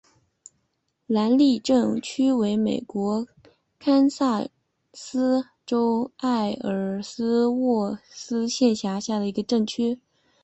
[1.05, 3.27] 兰利镇区为美国
[3.77, 4.47] 堪萨
[4.95, 9.99] 斯州埃尔斯沃思县辖下的镇区。